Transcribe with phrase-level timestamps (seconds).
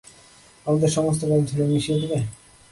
[0.65, 2.17] আমাদের সমস্ত কাজ ধূলোয় মিশিয়ে দেবে?